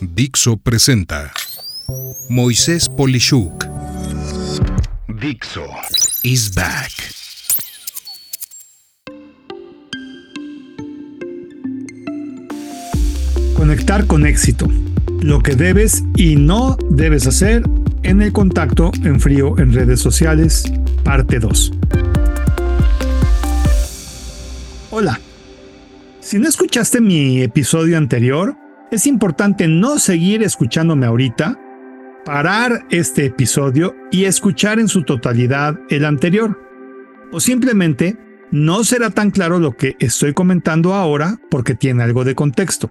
Dixo 0.00 0.56
presenta 0.56 1.30
Moisés 2.30 2.88
Polishuk. 2.88 3.66
Dixo 5.20 5.66
is 6.22 6.54
back. 6.54 6.90
Conectar 13.54 14.06
con 14.06 14.24
éxito. 14.26 14.66
Lo 15.20 15.42
que 15.42 15.54
debes 15.56 16.02
y 16.16 16.36
no 16.36 16.78
debes 16.88 17.26
hacer 17.26 17.64
en 18.02 18.22
el 18.22 18.32
contacto 18.32 18.92
en 19.04 19.20
frío 19.20 19.58
en 19.58 19.74
redes 19.74 20.00
sociales, 20.00 20.72
parte 21.04 21.38
2. 21.38 21.72
Hola. 24.90 25.20
Si 26.20 26.38
no 26.38 26.48
escuchaste 26.48 27.02
mi 27.02 27.42
episodio 27.42 27.98
anterior, 27.98 28.56
es 28.90 29.06
importante 29.06 29.68
no 29.68 29.98
seguir 29.98 30.42
escuchándome 30.42 31.06
ahorita, 31.06 31.60
parar 32.24 32.86
este 32.90 33.26
episodio 33.26 33.94
y 34.10 34.24
escuchar 34.24 34.78
en 34.78 34.88
su 34.88 35.02
totalidad 35.02 35.78
el 35.90 36.04
anterior. 36.04 36.60
O 37.32 37.40
simplemente 37.40 38.16
no 38.50 38.84
será 38.84 39.10
tan 39.10 39.30
claro 39.30 39.58
lo 39.58 39.76
que 39.76 39.96
estoy 39.98 40.32
comentando 40.32 40.94
ahora 40.94 41.40
porque 41.50 41.74
tiene 41.74 42.02
algo 42.02 42.24
de 42.24 42.34
contexto. 42.34 42.90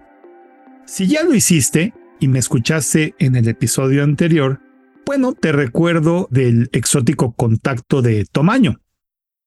Si 0.85 1.07
ya 1.07 1.23
lo 1.23 1.33
hiciste 1.33 1.93
y 2.19 2.27
me 2.27 2.39
escuchaste 2.39 3.15
en 3.19 3.35
el 3.35 3.47
episodio 3.47 4.03
anterior, 4.03 4.61
bueno, 5.05 5.33
te 5.33 5.51
recuerdo 5.51 6.27
del 6.31 6.69
exótico 6.73 7.33
contacto 7.33 8.01
de 8.01 8.25
Tomaño, 8.25 8.81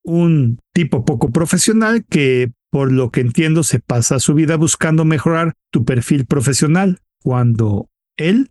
un 0.02 0.58
tipo 0.72 1.04
poco 1.04 1.30
profesional 1.30 2.04
que, 2.08 2.52
por 2.70 2.92
lo 2.92 3.10
que 3.10 3.20
entiendo, 3.20 3.62
se 3.62 3.80
pasa 3.80 4.20
su 4.20 4.34
vida 4.34 4.56
buscando 4.56 5.04
mejorar 5.04 5.54
tu 5.70 5.84
perfil 5.84 6.26
profesional, 6.26 7.00
cuando 7.22 7.88
él 8.16 8.50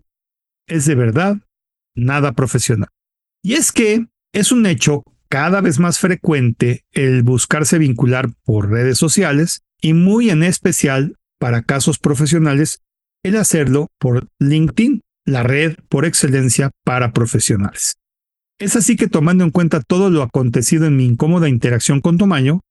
es 0.68 0.86
de 0.86 0.96
verdad 0.96 1.38
nada 1.96 2.34
profesional. 2.34 2.90
Y 3.44 3.54
es 3.54 3.72
que 3.72 4.08
es 4.34 4.52
un 4.52 4.66
hecho 4.66 5.04
cada 5.30 5.62
vez 5.62 5.80
más 5.80 6.00
frecuente 6.00 6.84
el 6.92 7.24
buscarse 7.24 7.78
vincular 7.78 8.30
por 8.44 8.70
redes 8.70 8.98
sociales 8.98 9.62
y 9.82 9.94
muy 9.94 10.30
en 10.30 10.44
especial 10.44 11.16
para 11.40 11.62
casos 11.62 12.00
profesionales 12.00 12.82
el 13.24 13.36
hacerlo 13.36 13.88
por 14.00 14.28
LinkedIn, 14.40 15.02
la 15.26 15.44
red 15.44 15.76
por 15.90 16.06
excelencia 16.06 16.72
para 16.84 17.12
profesionales. 17.12 17.98
Es 18.60 18.76
así 18.76 18.96
que 18.96 19.08
tomando 19.08 19.44
en 19.44 19.52
cuenta 19.52 19.82
todo 19.82 20.10
lo 20.10 20.24
acontecido 20.24 20.86
en 20.86 20.96
mi 20.96 21.06
incómoda 21.06 21.50
interacción 21.50 22.02
con 22.02 22.18
Tomaño, 22.18 22.62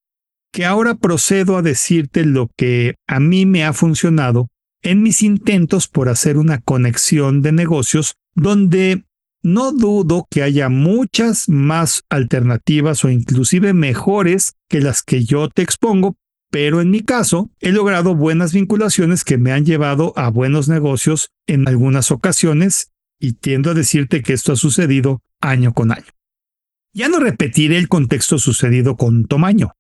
que 0.57 0.65
ahora 0.65 0.95
procedo 0.95 1.59
a 1.59 1.63
decirte 1.63 2.25
lo 2.25 2.51
que 2.57 2.95
a 3.07 3.21
mí 3.21 3.45
me 3.45 3.63
ha 3.63 3.75
funcionado 3.75 4.49
en 4.81 5.03
mis 5.03 5.21
intentos 5.21 5.87
por 5.87 6.09
hacer 6.09 6.39
una 6.39 6.63
conexión 6.63 7.43
de 7.43 7.53
negocios 7.53 8.15
donde 8.35 9.05
no 9.43 9.71
dudo 9.71 10.27
que 10.31 10.43
haya 10.43 10.71
muchas 10.71 11.51
más 11.51 12.05
alternativas 12.09 13.05
o 13.05 13.11
inclusive 13.11 13.75
mejores 13.75 14.55
que 14.67 14.81
las 14.81 15.03
que 15.03 15.27
yo 15.27 15.51
te 15.51 15.61
expongo, 15.61 16.17
pero 16.51 16.81
en 16.81 16.91
mi 16.91 17.03
caso 17.03 17.51
he 17.61 17.71
logrado 17.71 18.15
buenas 18.15 18.55
vinculaciones 18.55 19.25
que 19.25 19.37
me 19.37 19.53
han 19.53 19.67
llevado 19.67 20.15
a 20.17 20.31
buenos 20.31 20.71
negocios 20.71 21.29
en 21.47 21.69
algunas 21.69 22.11
ocasiones 22.11 22.93
y 23.21 23.35
tiendo 23.35 23.73
a 23.73 23.75
decirte 23.75 24.23
que 24.23 24.33
esto 24.33 24.55
ha 24.55 24.57
sucedido 24.57 25.21
año 25.39 25.75
con 25.75 25.93
año. 25.93 26.17
Ya 26.95 27.11
no 27.11 27.21
repetiré 27.21 27.77
el 27.77 27.89
contexto 27.89 28.39
sucedido 28.39 28.97
con 28.97 29.27
Tomaño, 29.27 29.76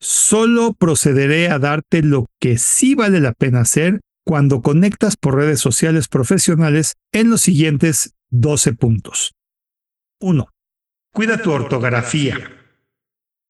solo 0.00 0.72
procederé 0.72 1.50
a 1.50 1.58
darte 1.58 2.02
lo 2.02 2.26
que 2.40 2.58
sí 2.58 2.94
vale 2.94 3.20
la 3.20 3.32
pena 3.32 3.60
hacer 3.60 4.00
cuando 4.24 4.62
conectas 4.62 5.16
por 5.16 5.36
redes 5.36 5.60
sociales 5.60 6.08
profesionales 6.08 6.94
en 7.12 7.30
los 7.30 7.42
siguientes 7.42 8.14
12 8.30 8.74
puntos. 8.74 9.34
1. 10.20 10.48
Cuida 11.12 11.42
tu 11.42 11.50
ortografía. 11.50 12.36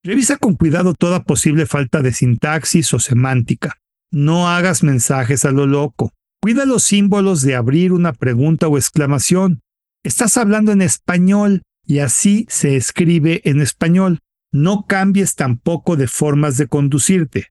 Revisa 0.03 0.39
con 0.39 0.55
cuidado 0.55 0.95
toda 0.95 1.25
posible 1.25 1.67
falta 1.67 2.01
de 2.01 2.13
sintaxis 2.13 2.95
o 2.95 2.99
semántica. 2.99 3.77
No 4.11 4.49
hagas 4.49 4.83
mensajes 4.83 5.45
a 5.45 5.51
lo 5.51 5.67
loco. 5.67 6.13
Cuida 6.41 6.65
los 6.65 6.85
símbolos 6.85 7.43
de 7.43 7.55
abrir 7.55 7.93
una 7.93 8.13
pregunta 8.13 8.67
o 8.69 8.79
exclamación. 8.79 9.61
Estás 10.03 10.39
hablando 10.39 10.73
en 10.73 10.81
español 10.81 11.63
y 11.85 11.99
así 11.99 12.47
se 12.49 12.77
escribe 12.77 13.43
en 13.45 13.61
español. 13.61 14.21
No 14.53 14.87
cambies 14.87 15.35
tampoco 15.35 15.97
de 15.97 16.09
formas 16.09 16.57
de 16.57 16.67
conducirte. 16.67 17.49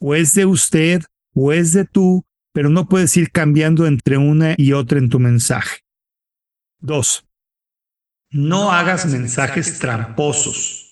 O 0.00 0.14
es 0.14 0.34
de 0.34 0.46
usted 0.46 1.02
o 1.34 1.52
es 1.52 1.72
de 1.72 1.84
tú, 1.84 2.24
pero 2.52 2.70
no 2.70 2.88
puedes 2.88 3.16
ir 3.16 3.30
cambiando 3.30 3.86
entre 3.86 4.16
una 4.16 4.54
y 4.56 4.72
otra 4.72 4.98
en 4.98 5.08
tu 5.08 5.18
mensaje. 5.18 5.80
2. 6.80 7.26
No 8.30 8.72
hagas 8.72 9.06
mensajes 9.06 9.78
tramposos. 9.78 10.88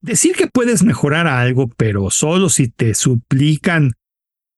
Decir 0.00 0.36
que 0.36 0.46
puedes 0.46 0.82
mejorar 0.82 1.26
algo, 1.26 1.68
pero 1.68 2.10
solo 2.10 2.48
si 2.48 2.68
te 2.68 2.94
suplican 2.94 3.92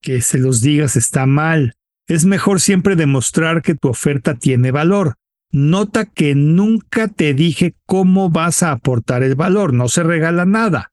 que 0.00 0.21
se 0.21 0.38
los 0.38 0.61
digas 0.61 0.97
está 0.97 1.27
mal. 1.27 1.75
Es 2.09 2.25
mejor 2.25 2.61
siempre 2.61 2.97
demostrar 2.97 3.62
que 3.62 3.75
tu 3.75 3.88
oferta 3.88 4.34
tiene 4.34 4.71
valor. 4.71 5.17
Nota 5.52 6.04
que 6.06 6.34
nunca 6.34 7.08
te 7.08 7.34
dije 7.34 7.74
cómo 7.86 8.30
vas 8.30 8.62
a 8.62 8.72
aportar 8.72 9.22
el 9.22 9.34
valor, 9.34 9.72
no 9.72 9.88
se 9.88 10.02
regala 10.02 10.44
nada. 10.44 10.92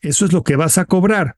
Eso 0.00 0.24
es 0.24 0.32
lo 0.32 0.42
que 0.42 0.56
vas 0.56 0.78
a 0.78 0.84
cobrar. 0.84 1.36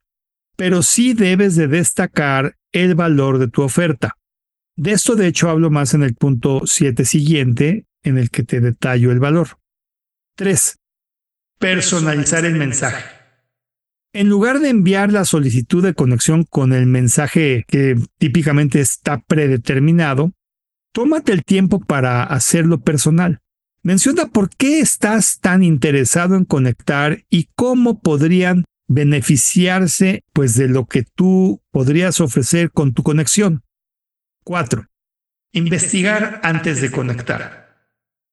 Pero 0.56 0.82
sí 0.82 1.14
debes 1.14 1.56
de 1.56 1.68
destacar 1.68 2.56
el 2.72 2.94
valor 2.94 3.38
de 3.38 3.48
tu 3.48 3.62
oferta. 3.62 4.16
De 4.76 4.92
esto 4.92 5.14
de 5.14 5.28
hecho 5.28 5.50
hablo 5.50 5.70
más 5.70 5.94
en 5.94 6.02
el 6.02 6.14
punto 6.14 6.62
7 6.64 7.04
siguiente, 7.04 7.86
en 8.02 8.18
el 8.18 8.30
que 8.30 8.42
te 8.42 8.60
detallo 8.60 9.12
el 9.12 9.20
valor. 9.20 9.58
3. 10.36 10.78
Personalizar 11.58 12.44
el 12.44 12.56
mensaje. 12.56 13.04
En 14.12 14.28
lugar 14.28 14.60
de 14.60 14.68
enviar 14.68 15.12
la 15.12 15.24
solicitud 15.24 15.82
de 15.82 15.94
conexión 15.94 16.44
con 16.44 16.72
el 16.72 16.86
mensaje 16.86 17.64
que 17.68 17.96
típicamente 18.18 18.80
está 18.80 19.20
predeterminado, 19.20 20.32
tómate 20.94 21.32
el 21.32 21.44
tiempo 21.44 21.80
para 21.80 22.22
hacerlo 22.22 22.80
personal. 22.80 23.40
Menciona 23.82 24.28
por 24.28 24.48
qué 24.48 24.80
estás 24.80 25.40
tan 25.40 25.62
interesado 25.62 26.36
en 26.36 26.46
conectar 26.46 27.24
y 27.28 27.50
cómo 27.54 28.00
podrían 28.00 28.64
beneficiarse 28.88 30.22
pues 30.32 30.54
de 30.54 30.68
lo 30.68 30.86
que 30.86 31.02
tú 31.02 31.60
podrías 31.70 32.22
ofrecer 32.22 32.70
con 32.70 32.94
tu 32.94 33.02
conexión. 33.02 33.62
4. 34.44 34.86
Investigar 35.52 36.40
antes 36.42 36.80
de 36.80 36.90
conectar. 36.90 37.76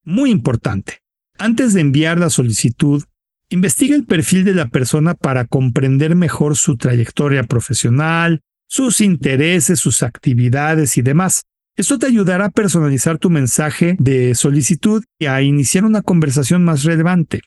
Muy 0.04 0.32
importante. 0.32 1.00
Antes 1.38 1.74
de 1.74 1.82
enviar 1.82 2.18
la 2.18 2.30
solicitud, 2.30 3.04
Investiga 3.52 3.98
el 3.98 4.06
perfil 4.06 4.46
de 4.46 4.54
la 4.54 4.70
persona 4.70 5.14
para 5.14 5.46
comprender 5.46 6.16
mejor 6.16 6.56
su 6.56 6.78
trayectoria 6.78 7.44
profesional, 7.44 8.40
sus 8.70 9.02
intereses, 9.02 9.78
sus 9.78 10.04
actividades 10.04 10.98
y 10.98 11.02
demás. 11.02 11.44
Esto 11.78 11.98
te 11.98 12.08
ayudará 12.08 12.46
a 12.46 12.50
personalizar 12.50 13.18
tu 13.18 13.30
mensaje 13.30 13.96
de 14.00 14.36
solicitud 14.36 15.04
y 15.18 15.28
a 15.28 15.42
iniciar 15.42 15.86
una 15.86 16.02
conversación 16.02 16.64
más 16.64 16.84
relevante. 16.84 17.42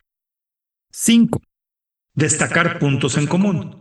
5. 0.92 1.42
Destacar 2.14 2.78
puntos 2.78 3.16
en 3.18 3.26
común. 3.26 3.76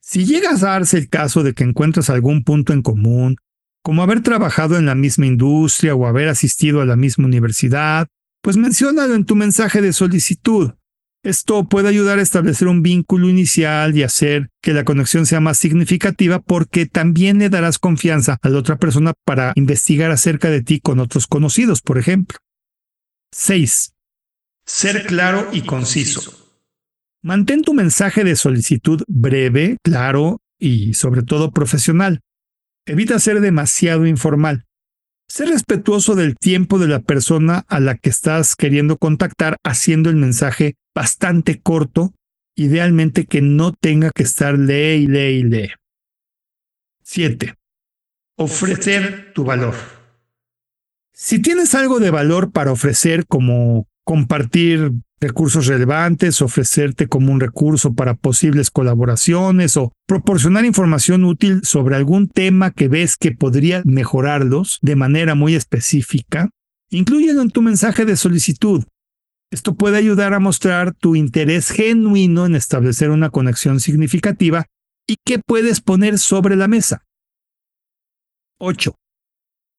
Si 0.00 0.24
llegas 0.24 0.62
a 0.62 0.70
darse 0.70 0.98
el 0.98 1.08
caso 1.08 1.42
de 1.42 1.54
que 1.54 1.64
encuentras 1.64 2.10
algún 2.10 2.42
punto 2.42 2.72
en 2.72 2.82
común, 2.82 3.36
como 3.82 4.02
haber 4.02 4.22
trabajado 4.22 4.76
en 4.76 4.86
la 4.86 4.94
misma 4.94 5.26
industria 5.26 5.94
o 5.94 6.06
haber 6.06 6.28
asistido 6.28 6.80
a 6.80 6.86
la 6.86 6.96
misma 6.96 7.26
universidad, 7.26 8.08
pues 8.42 8.56
menciónalo 8.56 9.14
en 9.14 9.24
tu 9.24 9.36
mensaje 9.36 9.80
de 9.80 9.92
solicitud. 9.92 10.72
Esto 11.24 11.66
puede 11.66 11.88
ayudar 11.88 12.18
a 12.18 12.22
establecer 12.22 12.68
un 12.68 12.82
vínculo 12.82 13.30
inicial 13.30 13.96
y 13.96 14.02
hacer 14.02 14.50
que 14.60 14.74
la 14.74 14.84
conexión 14.84 15.24
sea 15.24 15.40
más 15.40 15.56
significativa 15.56 16.38
porque 16.38 16.84
también 16.84 17.38
le 17.38 17.48
darás 17.48 17.78
confianza 17.78 18.36
a 18.42 18.48
la 18.50 18.58
otra 18.58 18.76
persona 18.76 19.14
para 19.24 19.54
investigar 19.56 20.10
acerca 20.10 20.50
de 20.50 20.62
ti 20.62 20.80
con 20.80 21.00
otros 21.00 21.26
conocidos, 21.26 21.80
por 21.80 21.96
ejemplo. 21.96 22.36
6. 23.32 23.94
Ser 24.66 25.06
claro 25.06 25.48
y 25.50 25.62
conciso. 25.62 26.60
Mantén 27.22 27.62
tu 27.62 27.72
mensaje 27.72 28.22
de 28.22 28.36
solicitud 28.36 29.02
breve, 29.08 29.78
claro 29.82 30.42
y 30.58 30.92
sobre 30.92 31.22
todo 31.22 31.52
profesional. 31.52 32.20
Evita 32.84 33.18
ser 33.18 33.40
demasiado 33.40 34.06
informal. 34.06 34.66
Sé 35.26 35.46
respetuoso 35.46 36.16
del 36.16 36.36
tiempo 36.36 36.78
de 36.78 36.88
la 36.88 37.00
persona 37.00 37.64
a 37.68 37.80
la 37.80 37.96
que 37.96 38.10
estás 38.10 38.56
queriendo 38.56 38.98
contactar 38.98 39.56
haciendo 39.64 40.10
el 40.10 40.16
mensaje 40.16 40.76
bastante 40.94 41.60
corto, 41.60 42.14
idealmente 42.56 43.26
que 43.26 43.42
no 43.42 43.72
tenga 43.72 44.10
que 44.14 44.22
estar 44.22 44.58
lee 44.58 45.02
y 45.02 45.06
lee 45.06 45.38
y 45.38 45.42
lee. 45.42 45.70
7. 47.02 47.54
Ofrecer 48.36 49.32
tu 49.34 49.44
valor. 49.44 49.74
Si 51.12 51.38
tienes 51.40 51.74
algo 51.74 52.00
de 52.00 52.10
valor 52.10 52.50
para 52.50 52.72
ofrecer 52.72 53.26
como 53.26 53.86
compartir 54.04 54.92
recursos 55.20 55.66
relevantes, 55.66 56.42
ofrecerte 56.42 57.06
como 57.06 57.32
un 57.32 57.40
recurso 57.40 57.94
para 57.94 58.14
posibles 58.14 58.70
colaboraciones 58.70 59.76
o 59.76 59.92
proporcionar 60.06 60.64
información 60.64 61.24
útil 61.24 61.60
sobre 61.62 61.96
algún 61.96 62.28
tema 62.28 62.72
que 62.72 62.88
ves 62.88 63.16
que 63.16 63.32
podría 63.32 63.82
mejorarlos 63.84 64.78
de 64.82 64.96
manera 64.96 65.34
muy 65.34 65.54
específica, 65.54 66.50
inclúyelo 66.90 67.42
en 67.42 67.50
tu 67.50 67.62
mensaje 67.62 68.04
de 68.04 68.16
solicitud. 68.16 68.84
Esto 69.54 69.76
puede 69.76 69.98
ayudar 69.98 70.34
a 70.34 70.40
mostrar 70.40 70.94
tu 70.94 71.14
interés 71.14 71.70
genuino 71.70 72.44
en 72.44 72.56
establecer 72.56 73.10
una 73.10 73.30
conexión 73.30 73.78
significativa 73.78 74.66
y 75.06 75.14
que 75.24 75.38
puedes 75.38 75.80
poner 75.80 76.18
sobre 76.18 76.56
la 76.56 76.66
mesa. 76.66 77.04
8. 78.58 78.96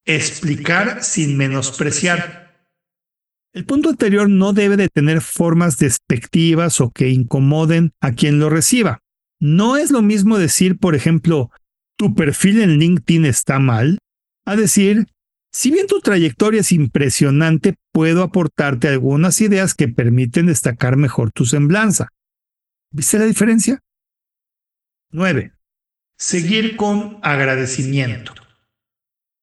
Explicar 0.06 1.04
sin 1.04 1.36
menospreciar. 1.36 2.56
El 3.52 3.66
punto 3.66 3.90
anterior 3.90 4.30
no 4.30 4.54
debe 4.54 4.78
de 4.78 4.88
tener 4.88 5.20
formas 5.20 5.78
despectivas 5.78 6.80
o 6.80 6.90
que 6.92 7.10
incomoden 7.10 7.92
a 8.00 8.14
quien 8.14 8.40
lo 8.40 8.50
reciba. 8.50 9.00
No 9.42 9.76
es 9.76 9.92
lo 9.92 10.02
mismo 10.02 10.38
decir, 10.38 10.78
por 10.78 10.96
ejemplo, 10.96 11.52
tu 11.98 12.16
perfil 12.16 12.62
en 12.62 12.80
LinkedIn 12.80 13.26
está 13.26 13.60
mal, 13.60 13.98
a 14.46 14.56
decir, 14.56 15.08
si 15.56 15.72
bien 15.72 15.88
tu 15.88 16.02
trayectoria 16.02 16.60
es 16.60 16.74
impresionante, 16.74 17.76
puedo 17.94 18.24
aportarte 18.24 18.90
algunas 18.90 19.40
ideas 19.40 19.74
que 19.74 19.88
permiten 19.88 20.48
destacar 20.48 20.98
mejor 20.98 21.32
tu 21.32 21.46
semblanza. 21.46 22.10
¿Viste 22.92 23.18
la 23.18 23.24
diferencia? 23.24 23.80
9. 25.12 25.54
Seguir 26.18 26.76
con 26.76 27.20
agradecimiento. 27.22 28.34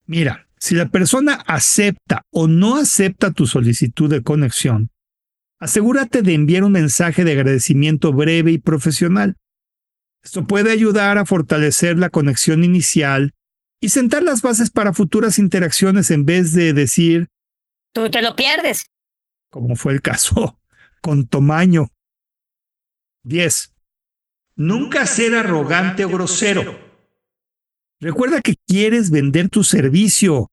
Mira, 0.05 0.49
si 0.59 0.75
la 0.75 0.91
persona 0.91 1.43
acepta 1.47 2.27
o 2.31 2.47
no 2.47 2.77
acepta 2.77 3.31
tu 3.31 3.47
solicitud 3.47 4.11
de 4.11 4.23
conexión, 4.23 4.91
asegúrate 5.61 6.21
de 6.21 6.35
enviar 6.35 6.65
un 6.65 6.73
mensaje 6.73 7.25
de 7.25 7.33
agradecimiento 7.33 8.13
breve 8.13 8.53
y 8.53 8.59
profesional. 8.59 9.39
Esto 10.23 10.47
puede 10.47 10.73
ayudar 10.73 11.17
a 11.17 11.25
fortalecer 11.25 11.99
la 11.99 12.11
conexión 12.11 12.65
inicial 12.65 13.33
y 13.83 13.89
sentar 13.89 14.23
las 14.23 14.43
bases 14.43 14.71
para 14.71 14.95
futuras 14.95 15.41
interacciones 15.41 16.13
en 16.13 16.25
vez 16.25 16.53
de 16.53 16.73
decir, 16.73 17.29
tú 17.93 18.09
te 18.09 18.23
lo 18.23 18.37
pierdes, 18.37 18.87
como 19.51 19.75
fue 19.75 19.93
el 19.93 20.01
caso 20.01 20.59
con 21.03 21.27
Tomaño. 21.27 21.89
10. 23.25 23.75
Nunca 24.55 25.05
ser 25.07 25.35
arrogante 25.35 26.05
o 26.05 26.09
grosero. 26.09 26.79
Recuerda 28.01 28.41
que 28.41 28.55
quieres 28.67 29.11
vender 29.11 29.49
tu 29.49 29.65
servicio, 29.65 30.51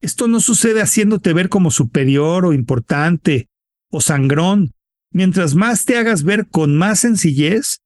esto 0.00 0.26
no 0.26 0.40
sucede 0.40 0.80
haciéndote 0.80 1.34
ver 1.34 1.50
como 1.50 1.70
superior 1.70 2.46
o 2.46 2.54
importante 2.54 3.48
o 3.90 4.00
sangrón. 4.00 4.72
Mientras 5.12 5.54
más 5.54 5.84
te 5.84 5.98
hagas 5.98 6.22
ver 6.22 6.48
con 6.48 6.78
más 6.78 7.00
sencillez, 7.00 7.80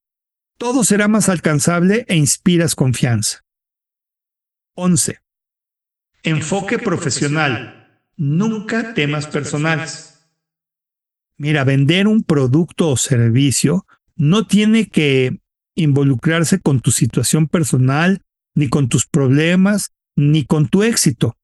todo 0.57 0.85
será 0.85 1.09
más 1.09 1.29
alcanzable 1.29 2.05
e 2.09 2.15
inspiras 2.15 2.77
confianza. 2.77 3.44
11. 4.75 5.21
Enfoque 6.23 6.79
profesional. 6.79 8.01
Nunca 8.17 8.95
temas 8.95 9.27
personales. 9.27 10.29
Mira, 11.37 11.65
vender 11.65 12.07
un 12.07 12.23
producto 12.23 12.91
o 12.91 12.97
servicio 12.97 13.87
no 14.17 14.47
tiene 14.47 14.89
que 14.89 15.41
involucrarse 15.75 16.61
con 16.61 16.81
tu 16.81 16.93
situación 16.93 17.49
personal, 17.49 18.23
ni 18.55 18.69
con 18.69 18.89
tus 18.89 19.07
problemas, 19.07 19.93
ni 20.17 20.45
con 20.45 20.69
tu 20.69 20.83
éxito. 20.83 21.37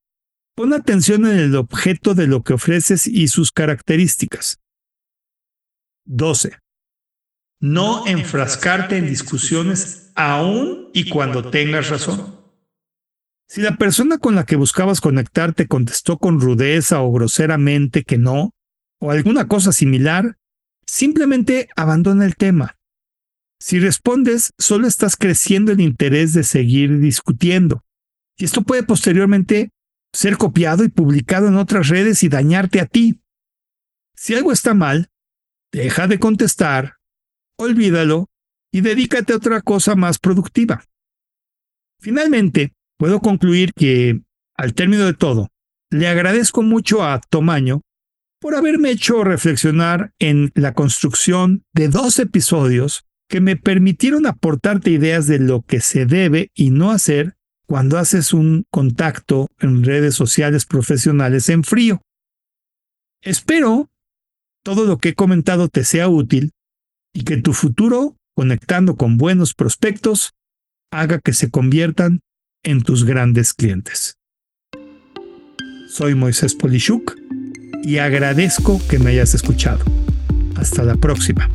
Pon 0.54 0.72
atención 0.72 1.26
en 1.26 1.38
el 1.38 1.56
objeto 1.56 2.14
de 2.14 2.26
lo 2.26 2.42
que 2.42 2.54
ofreces 2.54 3.06
y 3.06 3.28
sus 3.28 3.50
características. 3.50 4.60
12. 6.04 6.58
No 7.60 8.06
enfrascarte 8.06 8.96
en 8.96 9.06
discusiones 9.06 10.12
aún 10.14 10.90
y 10.94 11.08
cuando 11.08 11.50
tengas 11.50 11.90
razón. 11.90 12.39
Si 13.50 13.62
la 13.62 13.76
persona 13.76 14.18
con 14.18 14.36
la 14.36 14.46
que 14.46 14.54
buscabas 14.54 15.00
conectarte 15.00 15.66
contestó 15.66 16.18
con 16.18 16.40
rudeza 16.40 17.00
o 17.00 17.10
groseramente 17.10 18.04
que 18.04 18.16
no, 18.16 18.54
o 19.00 19.10
alguna 19.10 19.48
cosa 19.48 19.72
similar, 19.72 20.38
simplemente 20.86 21.68
abandona 21.74 22.26
el 22.26 22.36
tema. 22.36 22.78
Si 23.58 23.80
respondes, 23.80 24.52
solo 24.56 24.86
estás 24.86 25.16
creciendo 25.16 25.72
el 25.72 25.80
interés 25.80 26.32
de 26.32 26.44
seguir 26.44 27.00
discutiendo. 27.00 27.82
Y 28.36 28.44
esto 28.44 28.62
puede 28.62 28.84
posteriormente 28.84 29.72
ser 30.12 30.36
copiado 30.36 30.84
y 30.84 30.88
publicado 30.88 31.48
en 31.48 31.56
otras 31.56 31.88
redes 31.88 32.22
y 32.22 32.28
dañarte 32.28 32.78
a 32.78 32.86
ti. 32.86 33.20
Si 34.14 34.32
algo 34.32 34.52
está 34.52 34.74
mal, 34.74 35.08
deja 35.72 36.06
de 36.06 36.20
contestar, 36.20 36.98
olvídalo 37.58 38.28
y 38.70 38.82
dedícate 38.82 39.32
a 39.32 39.38
otra 39.38 39.60
cosa 39.60 39.96
más 39.96 40.20
productiva. 40.20 40.84
Finalmente, 41.98 42.74
puedo 43.00 43.20
concluir 43.20 43.72
que, 43.72 44.20
al 44.58 44.74
término 44.74 45.06
de 45.06 45.14
todo, 45.14 45.48
le 45.90 46.06
agradezco 46.06 46.62
mucho 46.62 47.02
a 47.02 47.18
Tomaño 47.18 47.80
por 48.42 48.54
haberme 48.54 48.90
hecho 48.90 49.24
reflexionar 49.24 50.12
en 50.18 50.52
la 50.54 50.74
construcción 50.74 51.64
de 51.72 51.88
dos 51.88 52.18
episodios 52.18 53.06
que 53.26 53.40
me 53.40 53.56
permitieron 53.56 54.26
aportarte 54.26 54.90
ideas 54.90 55.26
de 55.26 55.38
lo 55.38 55.62
que 55.62 55.80
se 55.80 56.04
debe 56.04 56.50
y 56.54 56.68
no 56.68 56.90
hacer 56.90 57.36
cuando 57.66 57.96
haces 57.96 58.34
un 58.34 58.64
contacto 58.70 59.48
en 59.60 59.82
redes 59.82 60.14
sociales 60.14 60.66
profesionales 60.66 61.48
en 61.48 61.64
frío. 61.64 62.02
Espero 63.22 63.88
todo 64.62 64.84
lo 64.84 64.98
que 64.98 65.10
he 65.10 65.14
comentado 65.14 65.68
te 65.68 65.84
sea 65.84 66.10
útil 66.10 66.50
y 67.14 67.24
que 67.24 67.38
tu 67.38 67.54
futuro, 67.54 68.18
conectando 68.36 68.96
con 68.96 69.16
buenos 69.16 69.54
prospectos, 69.54 70.34
haga 70.90 71.18
que 71.18 71.32
se 71.32 71.50
conviertan 71.50 72.20
en 72.62 72.82
tus 72.82 73.04
grandes 73.04 73.54
clientes. 73.54 74.16
Soy 75.88 76.14
Moisés 76.14 76.54
Polishuk 76.54 77.16
y 77.82 77.98
agradezco 77.98 78.80
que 78.88 78.98
me 78.98 79.10
hayas 79.10 79.34
escuchado. 79.34 79.84
Hasta 80.56 80.82
la 80.82 80.96
próxima. 80.96 81.48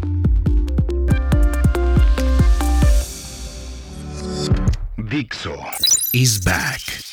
Dixo 4.98 5.56
is 6.12 6.44
back. 6.44 7.05